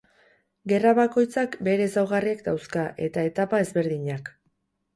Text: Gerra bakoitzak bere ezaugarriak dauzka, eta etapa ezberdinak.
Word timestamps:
Gerra 0.71 0.93
bakoitzak 0.99 1.59
bere 1.67 1.85
ezaugarriak 1.91 2.43
dauzka, 2.49 2.89
eta 3.09 3.29
etapa 3.33 3.63
ezberdinak. 3.69 4.37